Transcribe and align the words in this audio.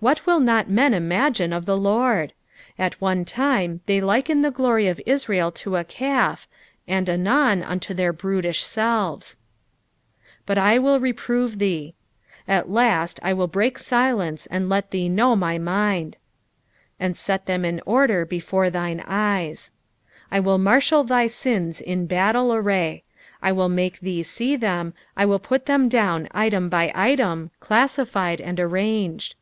What 0.00 0.26
will 0.26 0.38
not 0.38 0.68
men 0.68 0.92
imagine 0.92 1.50
of 1.50 1.64
the 1.64 1.78
Lord? 1.78 2.34
At 2.78 3.00
one 3.00 3.24
time 3.24 3.80
they 3.86 4.02
liken 4.02 4.42
the 4.42 4.50
glory 4.50 4.86
of 4.86 5.00
Israel 5.06 5.50
to 5.52 5.76
a 5.76 5.82
calf, 5.84 6.46
and 6.86 7.08
anon 7.08 7.62
unto 7.62 7.94
their 7.94 8.12
brutish 8.12 8.62
selves. 8.64 9.38
"But 10.44 10.58
I 10.58 10.76
teiU 10.76 11.00
Teprote 11.14 11.56
thee." 11.56 11.94
At 12.46 12.68
last 12.70 13.18
I 13.22 13.32
will 13.32 13.46
break 13.46 13.78
silence 13.78 14.44
and 14.44 14.68
let 14.68 14.90
thee 14.90 15.08
know 15.08 15.34
my 15.36 15.56
mind. 15.56 16.18
"And 17.00 17.12
act 17.14 17.46
thtm 17.46 17.64
in 17.64 17.80
ordrr 17.86 18.30
he/ore 18.30 18.68
thine 18.68 19.00
eyei." 19.08 19.70
I 20.30 20.38
wilt 20.38 20.60
marshHl 20.60 21.08
thy 21.08 21.28
sins 21.28 21.80
in 21.80 22.04
battle 22.04 22.52
array. 22.52 23.04
I 23.42 23.52
will 23.52 23.70
make 23.70 24.00
thee 24.00 24.22
see 24.22 24.54
them, 24.56 24.92
I 25.16 25.24
will 25.24 25.38
put 25.38 25.64
them 25.64 25.88
down 25.88 26.28
item 26.32 26.68
by 26.68 26.92
item, 26.94 27.52
classified, 27.58 28.42
and 28.42 28.60
arranged. 28.60 29.34